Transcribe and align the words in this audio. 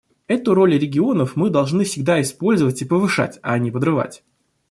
Эту 0.25 0.55
роль 0.55 0.79
регионов 0.79 1.35
мы 1.35 1.51
должны 1.51 1.83
всегда 1.83 2.19
использовать 2.23 2.81
и 2.81 2.85
повышать, 2.85 3.37
а 3.43 3.59
не 3.59 3.69
подрывать. 3.69 4.23